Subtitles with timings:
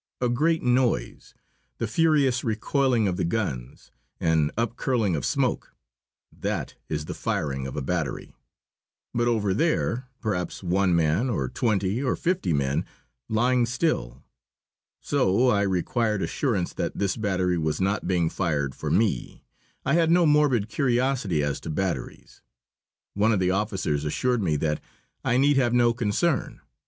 [0.19, 1.35] A great noise,
[1.77, 5.75] the furious recoiling of the guns, an upcurling of smoke
[6.35, 8.33] that is the firing of a battery.
[9.13, 12.83] But over there, perhaps, one man, or twenty, or fifty men,
[13.29, 14.23] lying still.
[15.01, 19.43] So I required assurance that this battery was not being fired for me.
[19.85, 22.41] I had no morbid curiosity as to batteries.
[23.13, 24.81] One of the officers assured me that
[25.23, 26.59] I need have no concern.